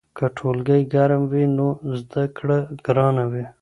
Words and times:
که 0.17 0.25
ټولګی 0.37 0.81
ګرم 0.93 1.23
وي 1.31 1.43
نو 1.57 1.67
زده 1.99 2.23
کړه 2.37 2.57
ګرانه 2.85 3.23
وي. 3.31 3.45